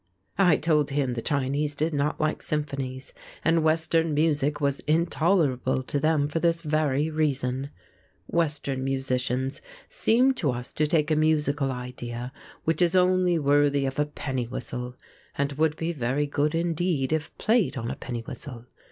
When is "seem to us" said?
9.89-10.73